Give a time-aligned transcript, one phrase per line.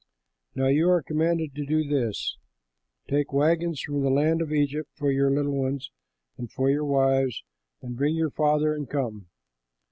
[0.55, 2.35] Now you are commanded to do this:
[3.07, 5.91] take wagons from the land of Egypt for your little ones
[6.39, 7.43] and for your wives,
[7.83, 9.27] and bring your father and come.